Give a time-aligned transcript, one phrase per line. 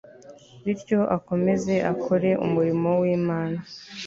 [0.63, 3.59] bityo akomeze akore umurimo w'imana